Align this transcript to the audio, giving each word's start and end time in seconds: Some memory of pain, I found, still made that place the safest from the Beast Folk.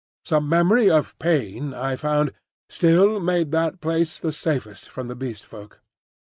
Some 0.25 0.49
memory 0.49 0.89
of 0.89 1.15
pain, 1.19 1.75
I 1.75 1.95
found, 1.95 2.33
still 2.69 3.19
made 3.19 3.51
that 3.51 3.81
place 3.81 4.19
the 4.19 4.31
safest 4.31 4.89
from 4.89 5.09
the 5.09 5.15
Beast 5.15 5.45
Folk. 5.45 5.79